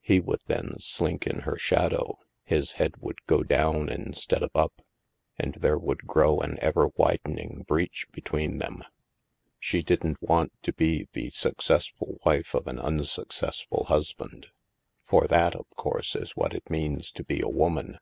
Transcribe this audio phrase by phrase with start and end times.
[0.00, 4.82] He would then slink in her shadow, his head would go down instead of up,
[5.38, 8.82] and there would grow an ever widening breach between them.
[9.60, 14.48] She didn't want to be the successful wife of an unsuccessful husband.
[15.04, 18.00] For that, of course, is what it means to be a woman.